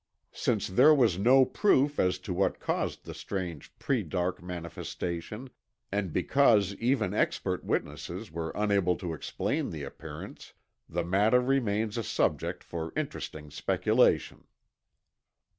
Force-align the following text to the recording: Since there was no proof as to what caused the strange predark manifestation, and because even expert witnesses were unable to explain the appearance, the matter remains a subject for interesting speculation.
Since 0.33 0.65
there 0.69 0.95
was 0.95 1.19
no 1.19 1.45
proof 1.45 1.99
as 1.99 2.17
to 2.25 2.33
what 2.33 2.59
caused 2.59 3.05
the 3.05 3.13
strange 3.13 3.71
predark 3.77 4.41
manifestation, 4.41 5.51
and 5.91 6.11
because 6.11 6.73
even 6.77 7.13
expert 7.13 7.63
witnesses 7.63 8.31
were 8.31 8.51
unable 8.55 8.95
to 8.95 9.13
explain 9.13 9.69
the 9.69 9.83
appearance, 9.83 10.53
the 10.89 11.03
matter 11.03 11.39
remains 11.39 11.99
a 11.99 12.03
subject 12.03 12.63
for 12.63 12.91
interesting 12.95 13.51
speculation. 13.51 14.45